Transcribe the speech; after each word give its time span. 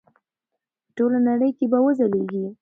په 0.83 0.89
ټوله 0.95 1.19
نړۍ 1.29 1.49
کې 1.57 1.65
به 1.71 1.79
وځلیږي. 1.85 2.45